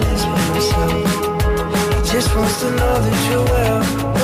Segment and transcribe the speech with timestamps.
[0.00, 0.24] happiness
[0.72, 4.17] for just wants to know that you're well.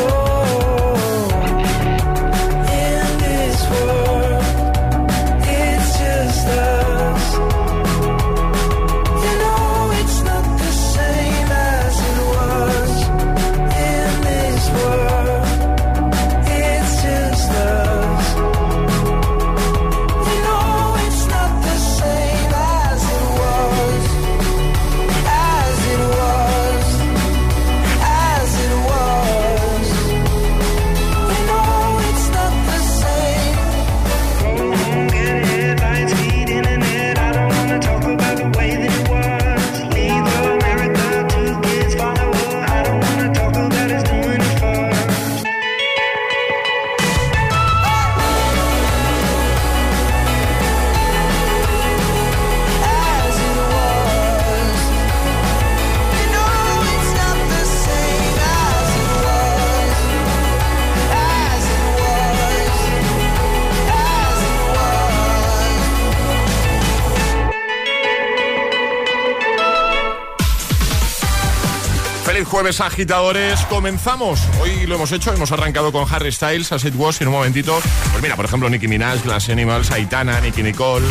[72.55, 73.59] Jueves, agitadores.
[73.69, 74.39] Comenzamos.
[74.61, 77.35] Hoy lo hemos hecho, hemos arrancado con Harry Styles, As It Was, y en un
[77.35, 77.77] momentito,
[78.13, 81.05] pues mira, por ejemplo, Nicki Minaj, Glass Animals, Aitana, Nicki Nicole,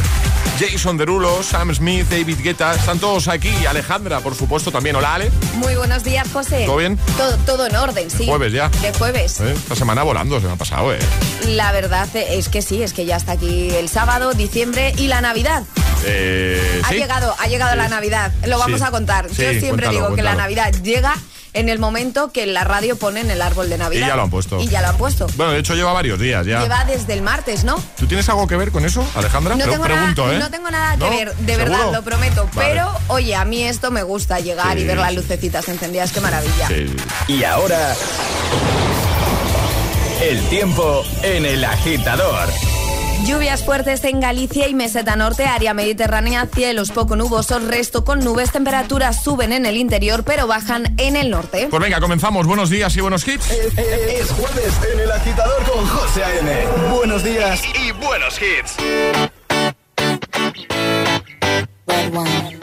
[0.58, 3.52] Jason Derulo, Sam Smith, David Guetta, están todos aquí.
[3.66, 4.96] Alejandra, por supuesto, también.
[4.96, 5.32] Hola, Ale.
[5.56, 6.64] Muy buenos días, José.
[6.66, 6.98] ¿Todo bien?
[7.18, 8.26] Todo, todo en orden, sí.
[8.26, 8.70] Jueves ya.
[8.70, 9.42] De jueves.
[9.42, 9.52] ¿Eh?
[9.54, 11.00] Esta semana volando, se me ha pasado, ¿eh?
[11.46, 15.20] La verdad es que sí, es que ya está aquí el sábado, diciembre y la
[15.20, 15.64] Navidad.
[16.06, 16.96] Eh, Ha ¿sí?
[16.96, 17.78] llegado, ha llegado Sí.
[17.80, 18.32] la Navidad.
[18.48, 18.86] Lo vamos Sí.
[18.86, 19.28] a contar.
[19.28, 20.36] Yo siempre cuéntalo, digo que la.
[20.36, 21.16] Navidad llega
[21.54, 24.06] en el momento que en la radio ponen el árbol de Navidad.
[24.06, 24.60] Y ya lo han puesto.
[24.60, 25.28] Y ya lo han puesto.
[25.36, 26.62] Bueno, de hecho lleva varios días ya.
[26.62, 27.76] Lleva desde el martes, ¿no?
[27.98, 29.56] ¿Tú tienes algo que ver con eso, Alejandra?
[29.56, 30.40] No Pre- tengo, pregunto, nada, ¿eh?
[30.40, 31.10] no tengo nada que ¿No?
[31.10, 31.72] ver, de ¿Seguro?
[31.78, 32.50] verdad, lo prometo.
[32.54, 32.70] Vale.
[32.70, 35.16] Pero, oye, a mí esto me gusta llegar Sí, y ver las sí.
[35.18, 36.68] lucecitas encendidas, qué maravilla.
[36.68, 36.96] Sí.
[37.28, 37.96] Y ahora.
[40.22, 42.50] El tiempo en el agitador.
[43.26, 48.52] Lluvias fuertes en Galicia y meseta norte, área mediterránea, cielos poco nubosos, resto con nubes,
[48.52, 51.68] temperaturas suben en el interior pero bajan en el norte.
[51.70, 52.46] Pues venga, comenzamos.
[52.48, 53.50] Buenos días y buenos hits.
[53.52, 56.52] Es jueves en el agitador con José A.M.
[56.94, 57.62] Buenos días.
[57.66, 58.78] Y, y buenos hits.
[62.14, 62.63] Red.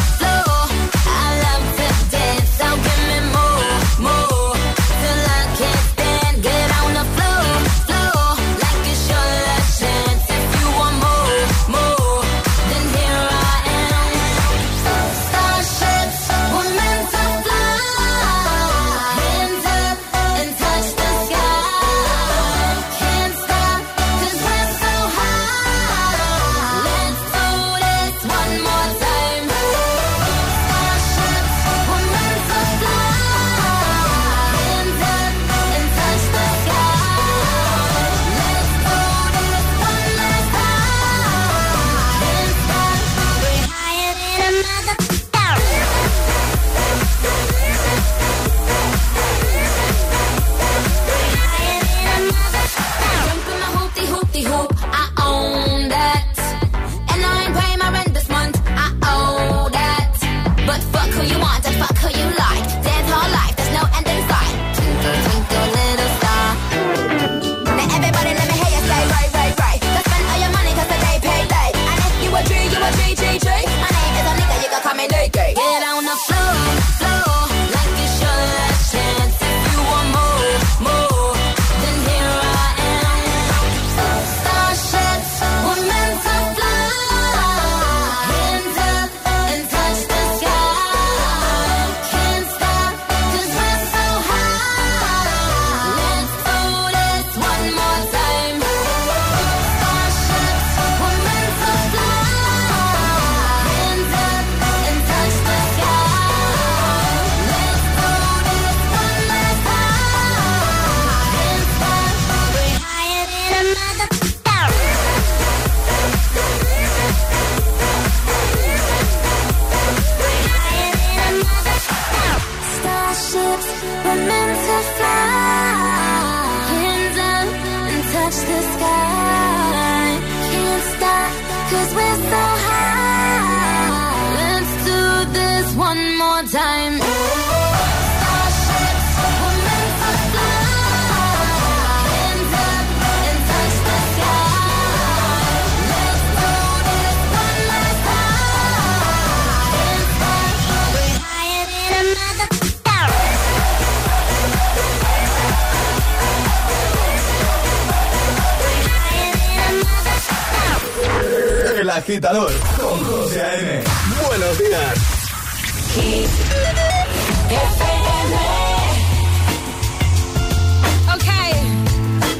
[171.13, 171.51] Okay,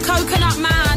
[0.04, 0.91] Coconut Man.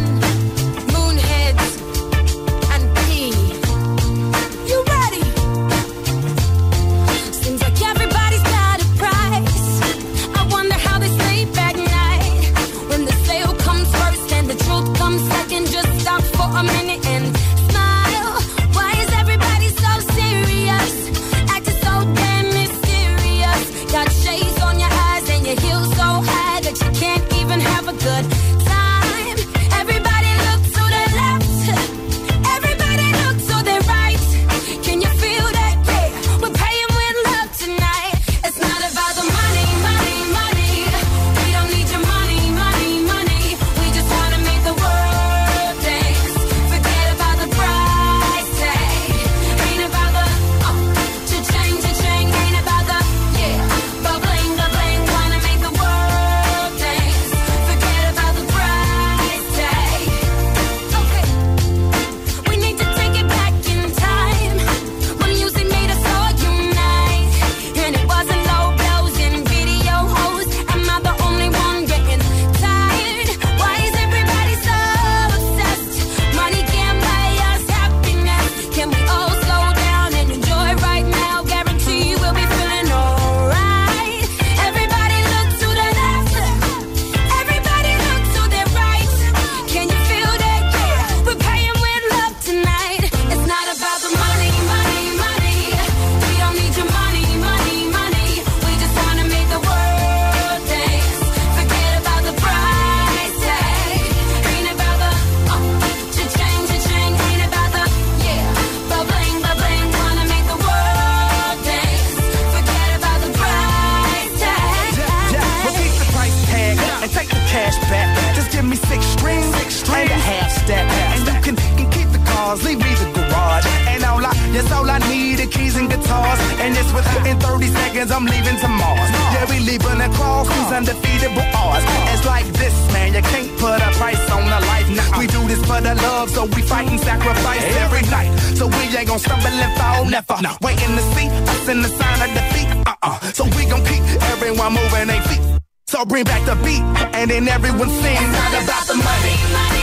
[139.25, 140.37] stumbling foul, never.
[140.43, 140.53] No.
[140.61, 142.69] Waiting to see us in the sign of defeat.
[142.87, 143.19] Uh uh.
[143.33, 144.03] So we gon' keep
[144.33, 145.43] everyone moving their feet.
[145.87, 146.83] So bring back the beat,
[147.19, 148.17] and then everyone sing.
[148.17, 149.74] It's not about the money.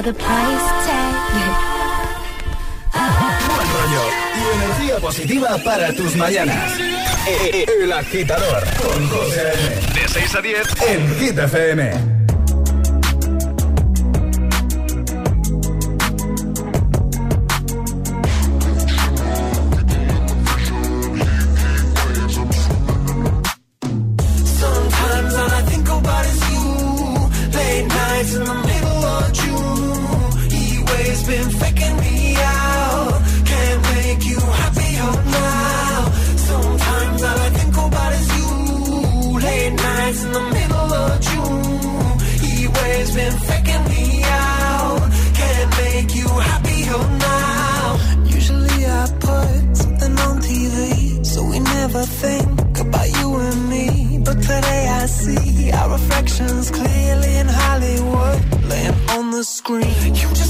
[0.00, 0.14] another.
[2.92, 4.04] Buen rollo
[4.34, 6.72] y energía positiva para tus mañanas.
[7.26, 9.52] El agitador con José
[9.94, 12.20] De 6 a 10 en Hit FM.
[28.32, 28.69] the
[59.68, 60.49] You just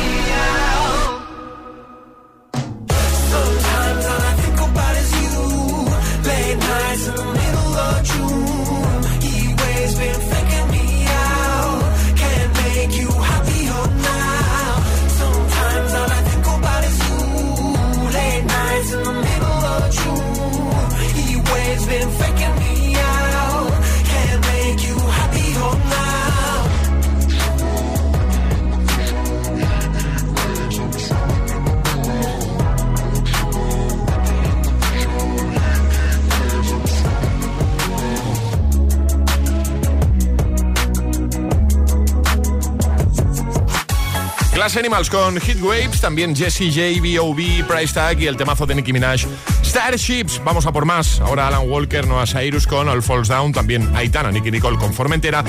[44.77, 48.93] Animals con Hit Waves, también Jesse J, B.O.B., Price Tag y el temazo de Nicki
[48.93, 49.25] Minaj.
[49.63, 51.19] Starships, vamos a por más.
[51.19, 55.43] Ahora Alan Walker, Noah Cyrus con All Falls Down, también Aitana, Nicky Nicole con Formentera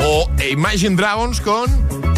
[0.00, 1.66] o Imagine Dragons con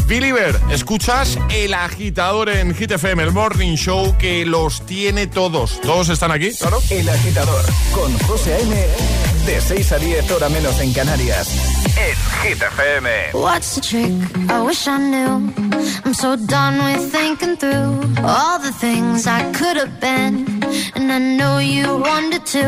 [0.06, 0.58] Believer.
[0.70, 5.80] Escuchas El Agitador en Hit FM, el Morning Show que los tiene todos.
[5.80, 6.52] ¿Todos están aquí?
[6.52, 6.80] Claro.
[6.90, 8.86] El agitador con José A.M.
[9.46, 11.48] De 6 a 10 hora menos en Canarias.
[11.96, 13.10] En Hit FM.
[13.32, 14.12] What's the trick?
[14.50, 15.65] I wish I knew.
[16.04, 20.34] I'm so done with thinking through all the things I could have been.
[20.94, 22.66] And I know you wanted to.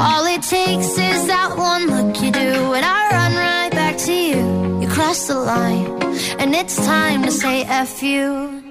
[0.00, 4.12] All it takes is that one look you do, and I run right back to
[4.12, 4.80] you.
[4.80, 6.02] You cross the line,
[6.40, 8.62] and it's time to say F you.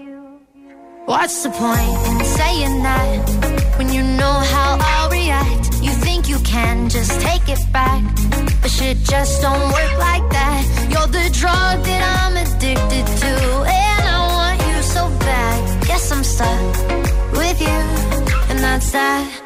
[1.06, 5.66] What's the point in saying that when you know how I'll react?
[5.82, 8.04] You think you can just take it back,
[8.62, 10.64] but shit just don't work like that.
[10.92, 12.57] You're the drug that I'm addicted
[18.86, 19.42] that.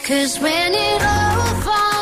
[0.00, 1.93] Cause when it all falls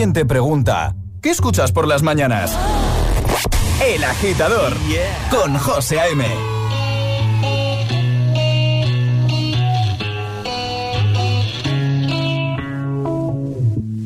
[0.00, 2.56] pregunta, ¿qué escuchas por las mañanas?
[3.86, 4.74] El agitador
[5.30, 6.24] con José A.M.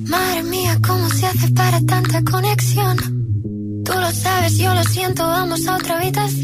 [0.09, 0.43] Madre
[0.85, 2.97] ¿cómo se hace para tanta conexión?
[3.85, 6.44] Tú lo sabes, yo lo siento, vamos a otra habitación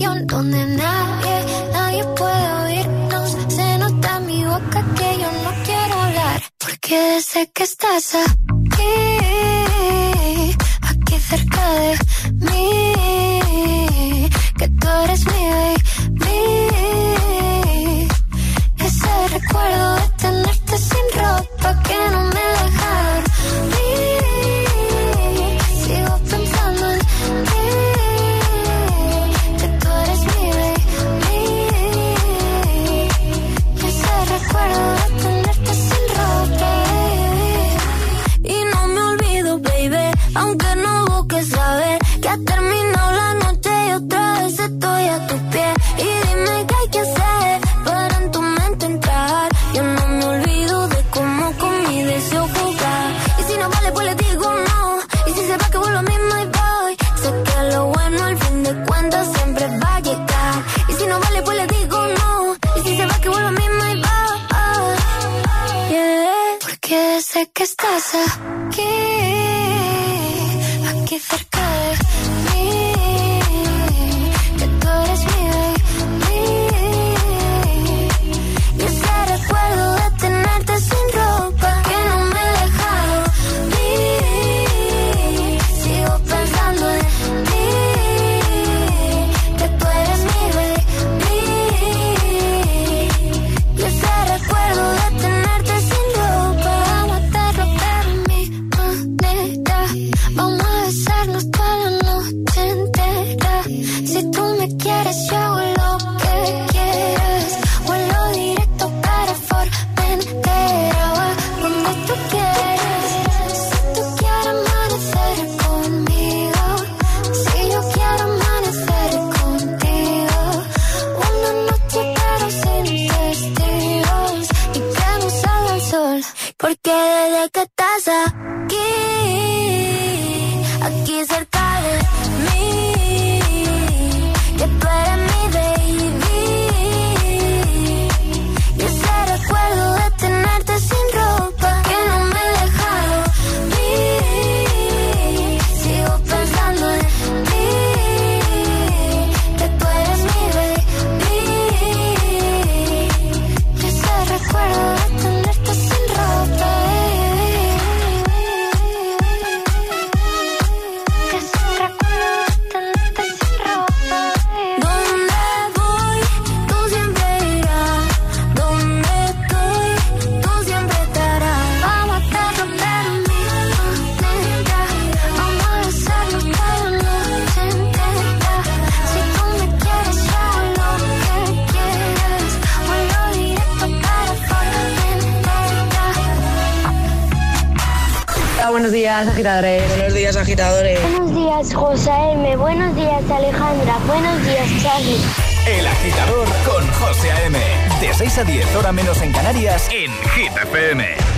[194.11, 195.21] Buenos días, Charlie.
[195.69, 197.59] El agitador con José A.M.
[198.01, 201.30] De 6 a 10, hora menos en Canarias, en Hit FM.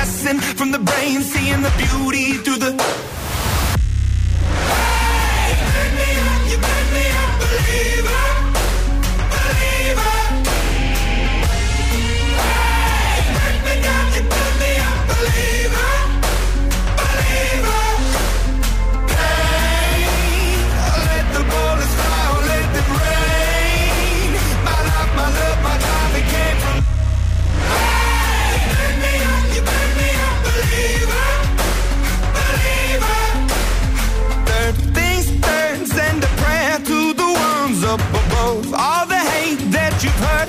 [0.00, 2.99] from the brain, seeing the beauty through the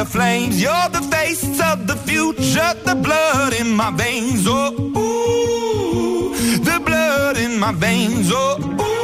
[0.00, 0.62] The flames.
[0.62, 4.46] You're the face of the future, the blood in my veins.
[4.48, 6.34] Oh, ooh,
[6.68, 8.30] the blood in my veins.
[8.32, 8.96] Oh, ooh.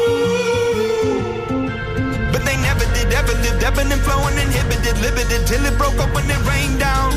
[2.33, 6.15] But they never did, ever lived, ebbing and flowing, inhibited, limited, till it broke up
[6.15, 7.13] when it rained down.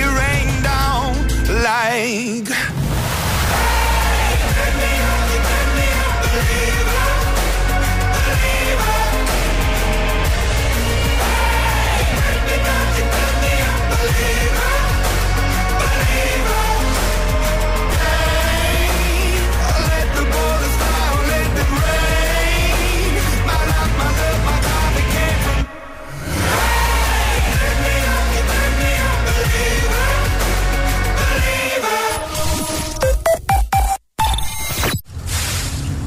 [0.00, 1.14] It rained down
[1.62, 2.48] like.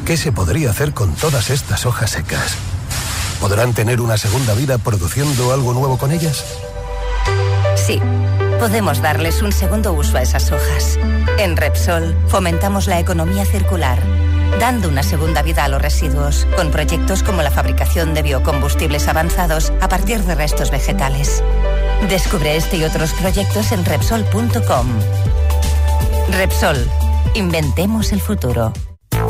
[0.06, 2.56] ¿Qué se podría hacer con todas estas hojas secas?
[3.42, 6.46] ¿Podrán tener una segunda vida produciendo algo nuevo con ellas?
[7.76, 8.00] Sí,
[8.60, 11.00] podemos darles un segundo uso a esas hojas.
[11.40, 14.00] En Repsol fomentamos la economía circular,
[14.60, 19.74] dando una segunda vida a los residuos, con proyectos como la fabricación de biocombustibles avanzados
[19.82, 21.44] a partir de restos vegetales.
[22.10, 24.88] Descubre este y otros proyectos en Repsol.com.
[26.30, 26.78] Repsol,
[27.34, 28.72] inventemos el futuro.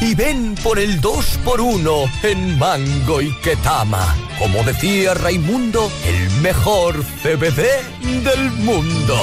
[0.00, 4.16] y ven por el 2x1 en Mango y Ketama.
[4.38, 9.16] Como decía Raimundo, el mejor CBD del mundo.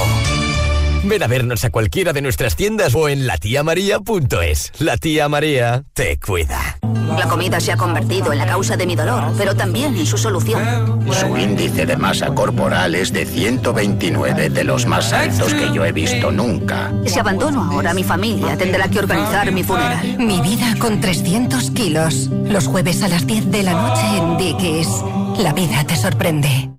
[1.03, 4.71] Ven a vernos a cualquiera de nuestras tiendas o en latiamaria.es.
[4.79, 6.76] La tía María te cuida.
[7.17, 10.17] La comida se ha convertido en la causa de mi dolor, pero también en su
[10.17, 10.62] solución.
[11.12, 15.91] Su índice de masa corporal es de 129, de los más altos que yo he
[15.91, 16.91] visto nunca.
[17.06, 20.17] Si abandono ahora a mi familia, tendrá que organizar mi funeral.
[20.17, 22.30] Mi vida con 300 kilos.
[22.50, 24.89] Los jueves a las 10 de la noche en Dickies.
[25.39, 26.76] La vida te sorprende.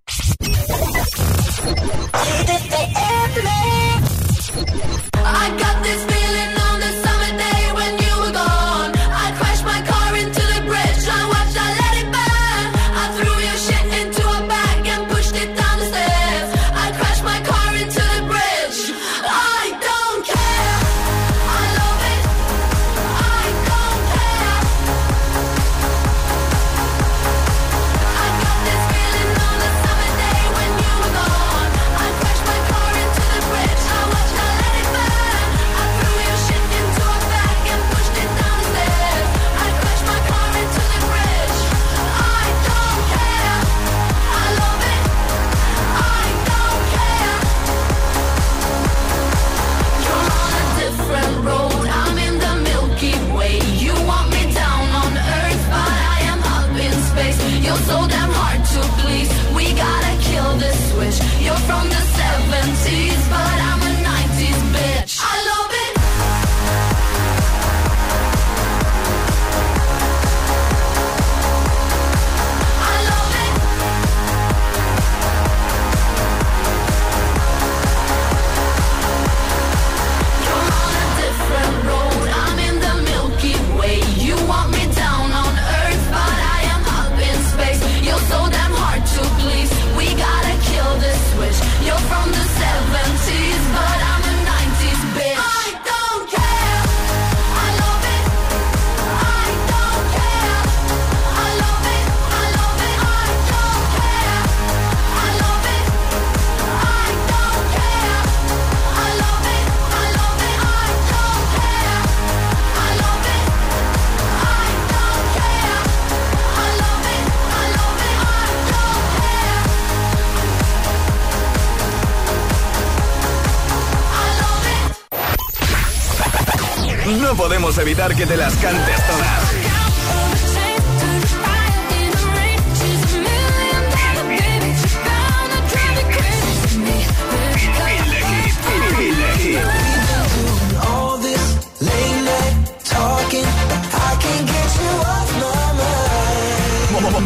[127.88, 129.79] Evitar que te las cantes todas.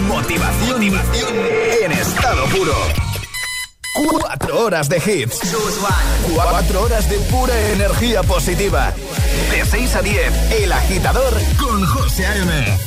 [0.06, 1.36] Motivación, motivación
[1.82, 2.74] en estado puro.
[3.94, 5.40] Cuatro horas de hits.
[6.32, 8.94] Cuatro horas de pura energía positiva.
[9.50, 12.78] De 6 a 10, El Agitador con José A.M.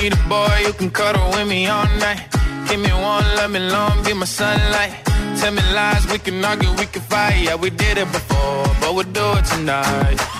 [0.00, 2.20] Need a boy who can cuddle with me all night.
[2.68, 4.92] Give me one, let me long, be my sunlight.
[5.40, 7.42] Tell me lies, we can argue, we can fight.
[7.44, 10.39] Yeah, we did it before, but we'll do it tonight.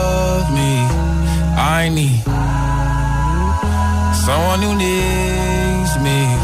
[1.83, 2.21] I need
[4.13, 6.37] someone who needs me.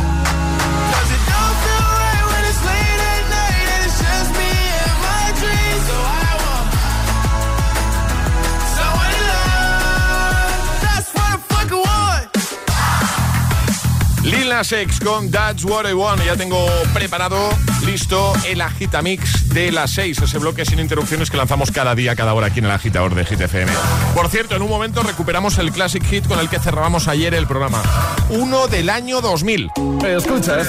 [14.23, 16.25] Lil Nas X con That's What I Want.
[16.25, 17.37] Ya tengo preparado,
[17.85, 20.21] listo, el Agitamix de las 6.
[20.21, 23.23] Ese bloque sin interrupciones que lanzamos cada día, cada hora aquí en el agitador de
[23.23, 23.71] GTFM.
[24.13, 27.47] Por cierto, en un momento recuperamos el Classic Hit con el que cerrábamos ayer el
[27.47, 27.81] programa.
[28.29, 29.71] Uno del año 2000.
[30.05, 30.67] Escuchas.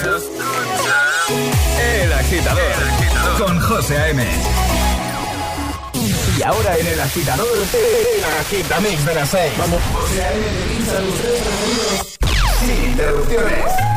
[1.79, 2.63] El agitador.
[3.37, 4.27] Con José A.M.
[6.39, 9.53] Y ahora en el agitador, el agitamix de las 6.
[9.59, 9.81] Vamos.
[12.61, 13.88] Sin interrupciones.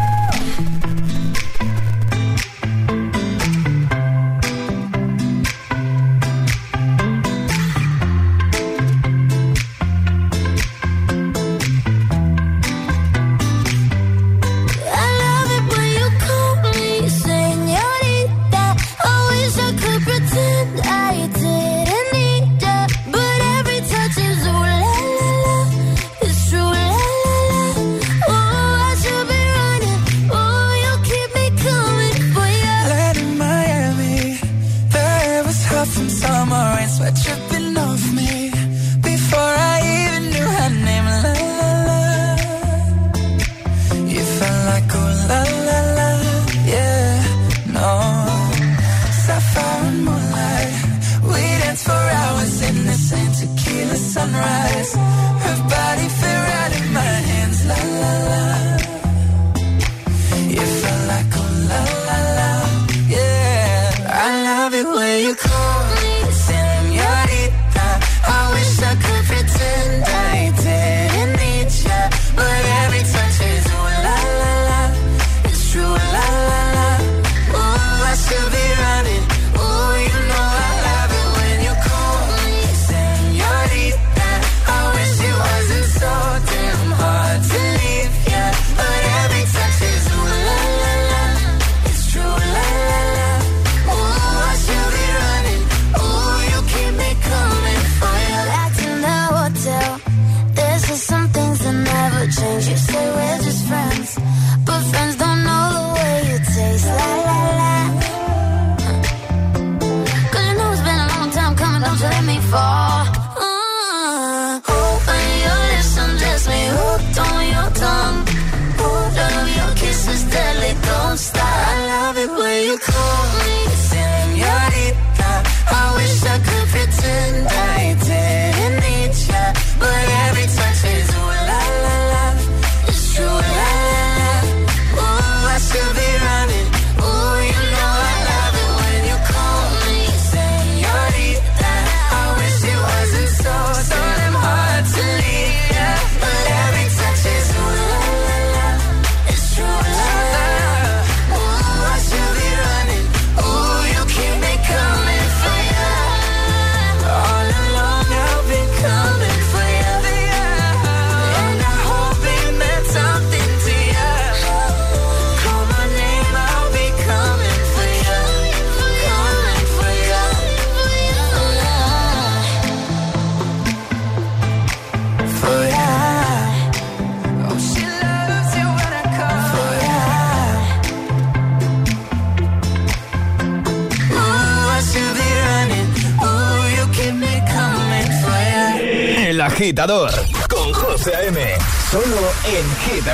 [190.50, 191.58] con José M.
[191.90, 192.04] Solo
[192.46, 193.08] en Hit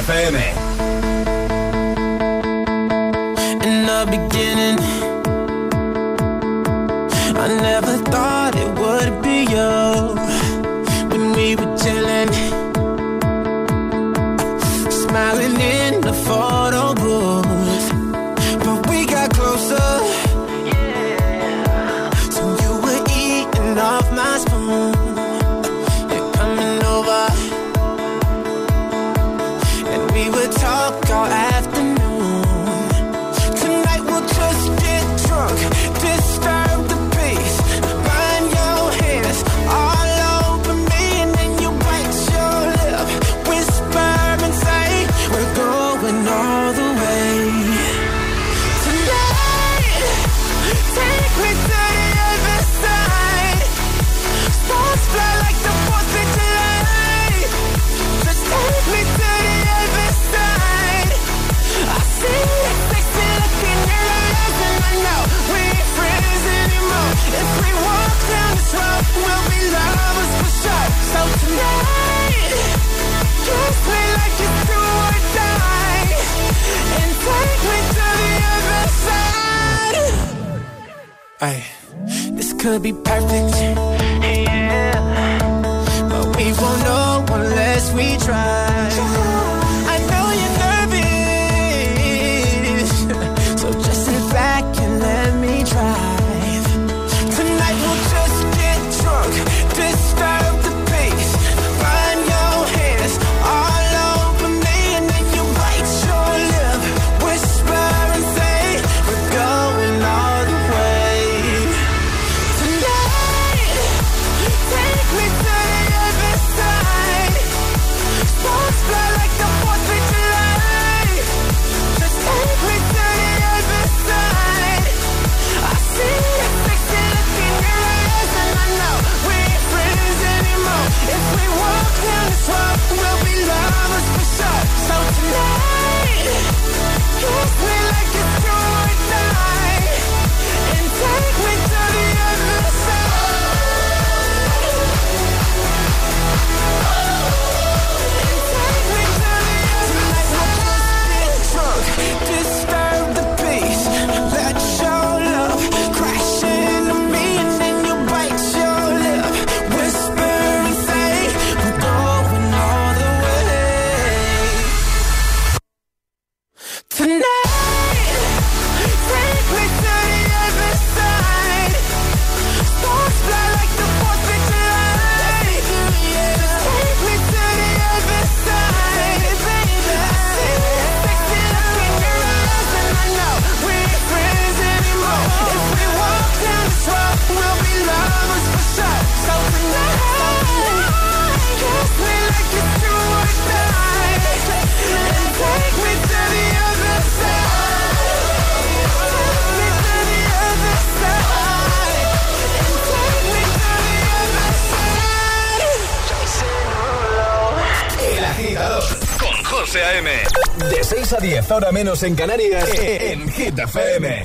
[211.48, 214.24] 10 menos en Canarias, e, e, en Hit FM.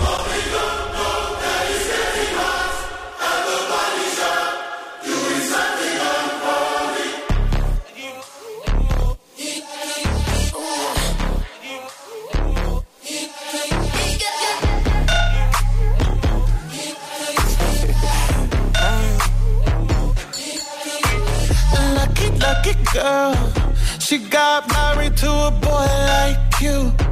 [24.00, 27.11] She got married to a boy like you.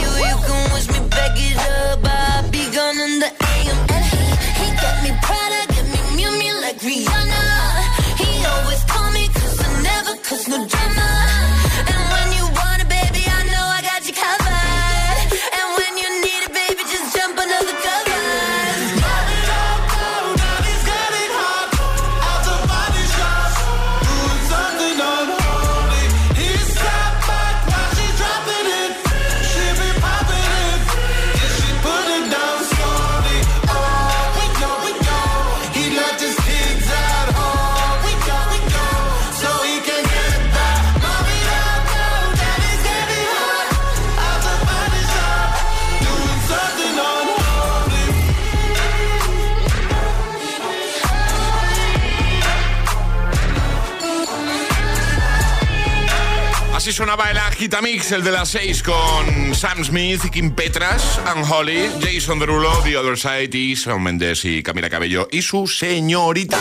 [57.01, 62.37] Sonaba el Agitamix, el de las 6 con Sam Smith Kim Petras, Ann Holly, Jason
[62.37, 66.59] Derulo, The Other Side y Shawn Mendes y Camila Cabello y su señorita.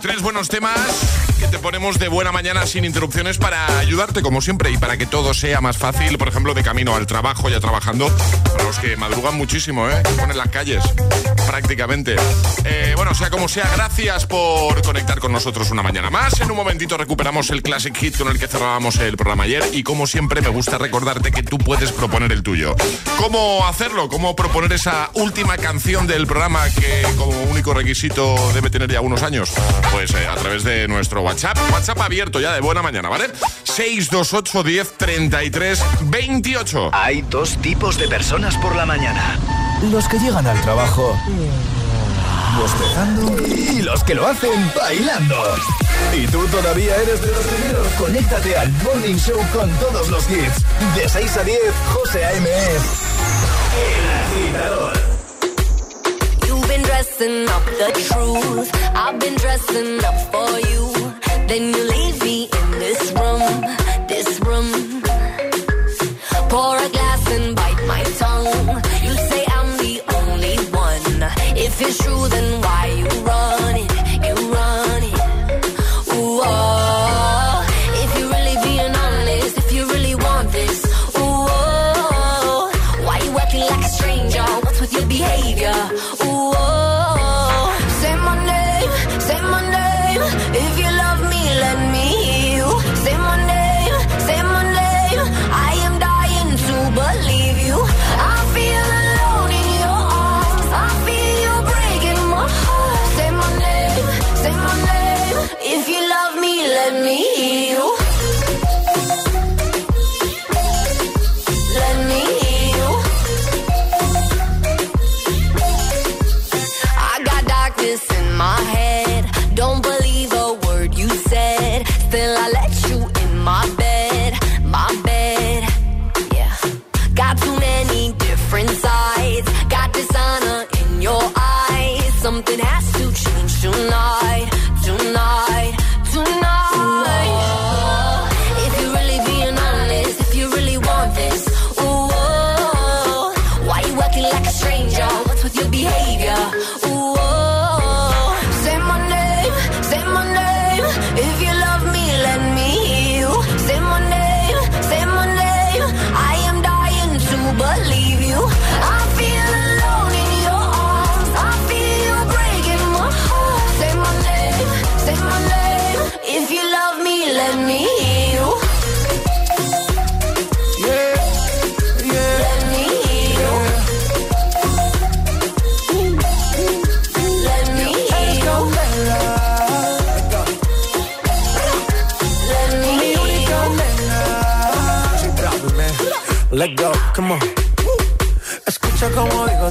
[0.00, 0.78] Tres buenos temas
[1.40, 5.06] que te ponemos de buena mañana sin interrupciones para ayudarte como siempre y para que
[5.06, 8.08] todo sea más fácil, por ejemplo, de camino al trabajo, ya trabajando,
[8.44, 10.00] para los que madrugan muchísimo, ¿eh?
[10.04, 10.84] que ponen las calles
[11.46, 12.16] prácticamente.
[12.64, 16.40] Eh, bueno, sea como sea, gracias por conectar con nosotros una mañana más.
[16.40, 19.82] En un momentito recuperamos el Classic Hit con el que cerrábamos el programa ayer y
[19.82, 22.74] como siempre me gusta recordarte que tú puedes proponer el tuyo.
[23.18, 24.08] ¿Cómo hacerlo?
[24.08, 29.22] ¿Cómo proponer esa última canción del programa que como único requisito debe tener ya unos
[29.22, 29.52] años?
[29.92, 31.56] Pues eh, a través de nuestro WhatsApp.
[31.72, 33.30] WhatsApp abierto ya de buena mañana, ¿vale?
[33.64, 36.90] 628 10 33 28.
[36.92, 39.65] Hay dos tipos de personas por la mañana.
[39.82, 41.16] Los que llegan al trabajo
[42.58, 45.36] bostezando Y los que lo hacen bailando.
[46.14, 47.86] ¿Y tú todavía eres de los primeros?
[47.98, 50.64] Conéctate al Morning Show con todos los hits.
[50.96, 51.58] De 6 a 10,
[51.92, 52.48] José A.M.
[53.84, 54.92] El agitador.
[56.46, 58.70] You've been dressing up the truth.
[58.94, 61.12] I've been dressing up for you.
[61.48, 63.64] Then you leave me in this room,
[71.66, 73.55] If it's true, then why you run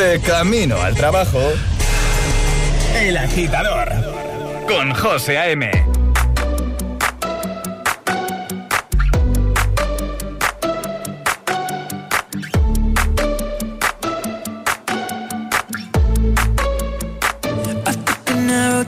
[0.00, 1.38] De camino al trabajo.
[2.94, 3.90] El agitador.
[4.66, 5.70] Con José A.M.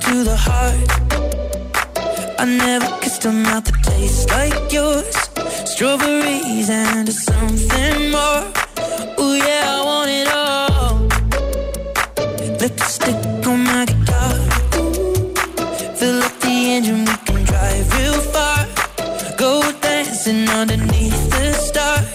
[0.01, 0.91] to the heart.
[2.41, 5.15] I never kissed a mouth that tastes like yours.
[5.67, 8.51] Strawberries and something more.
[9.19, 9.92] Oh yeah,
[12.87, 14.35] Stick on my guitar.
[15.97, 18.67] Fill up the engine, we can drive real far.
[19.37, 22.07] Go dancing underneath the stars.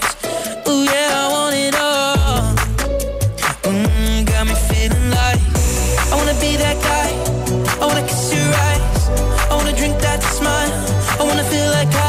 [0.67, 2.55] Ooh, yeah, I want it all.
[3.63, 5.41] Mm, got me feeling like
[6.11, 7.09] I wanna be that guy.
[7.81, 9.09] I wanna kiss your eyes.
[9.49, 10.71] I wanna drink that smile.
[11.19, 12.06] I wanna feel like I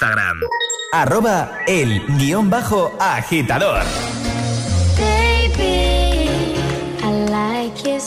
[0.00, 0.40] Instagram.
[0.92, 3.82] Arroba el guión bajo agitador.
[4.96, 6.56] Baby,
[7.02, 8.00] I like your.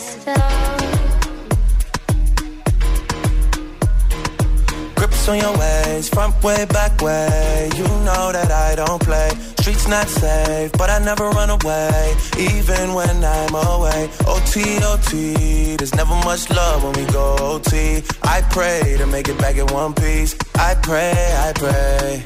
[4.95, 7.69] Grips on your ways, front way, back way.
[7.75, 9.29] You know that I don't play.
[9.59, 14.09] Streets not safe, but I never run away, even when I'm away.
[14.27, 18.03] OT, OT, there's never much love when we go OT.
[18.23, 20.35] I pray to make it back in one piece.
[20.69, 21.13] I pray,
[21.47, 22.23] I pray.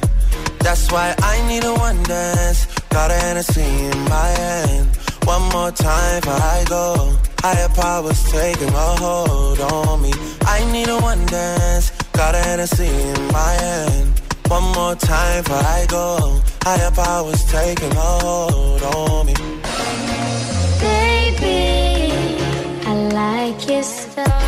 [0.60, 2.66] That's why I need a one dance.
[2.88, 4.86] Got a Hennessy in my hand.
[5.24, 7.16] One more time before I go.
[7.40, 10.12] Higher powers taking a hold on me.
[10.42, 11.90] I need a one dance.
[12.12, 14.20] Got a Hennessy in my hand.
[14.46, 16.40] One more time before I go.
[16.62, 19.34] Higher powers taking a hold on me.
[20.86, 21.60] Baby,
[22.86, 24.47] I like your style.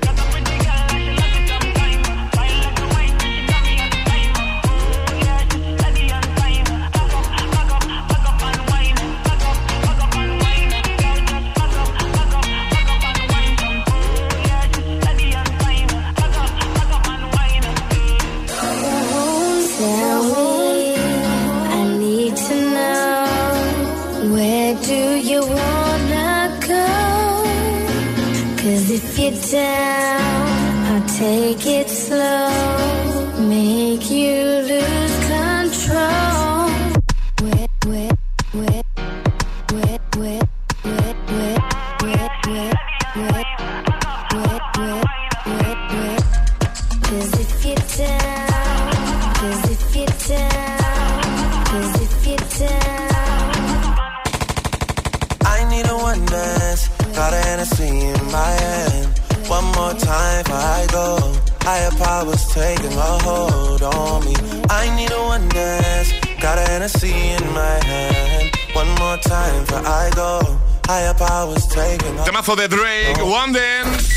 [61.63, 64.33] Higher powers taking a hold on me.
[64.69, 66.11] I need a one dance.
[66.41, 68.49] Got a Hennessy in my hand.
[68.73, 70.41] One more time before I go.
[70.85, 74.09] Higher powers taking a Temazo de Drake, One Dance.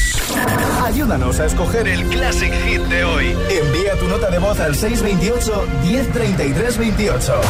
[0.84, 3.34] Ayúdanos a escoger el Classic Hit de hoy.
[3.48, 7.40] Envía tu nota de voz al 628 1033 28.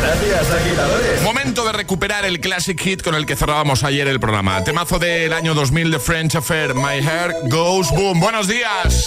[0.00, 1.22] Gracias, agitadores.
[1.24, 4.62] Momento de recuperar el Classic Hit con el que cerrábamos ayer el programa.
[4.62, 8.20] Temazo del año 2000 de French Affair, My Hair Goes Boom.
[8.20, 9.06] Buenos días.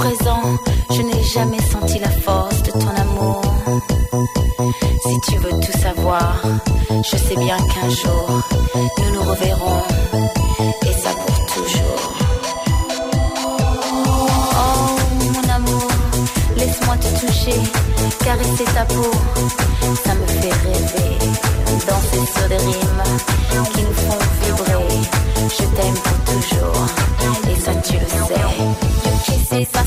[0.00, 0.42] présent,
[0.90, 3.42] je n'ai jamais senti la force de ton amour.
[5.06, 6.40] Si tu veux tout savoir,
[7.10, 8.26] je sais bien qu'un jour,
[8.74, 9.82] nous nous reverrons,
[10.88, 12.02] et ça pour toujours.
[14.62, 14.88] Oh
[15.34, 15.90] mon amour,
[16.56, 17.60] laisse-moi te toucher,
[18.24, 19.10] caresser ta peau,
[20.04, 21.59] ça me fait rêver.
[21.86, 22.58] dans ces sauts de
[23.72, 24.18] qui nous font.
[25.48, 26.86] Je t'aime toujours,
[27.50, 27.96] et ça tu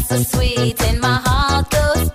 [0.10, 2.12] so sweet and my heart goes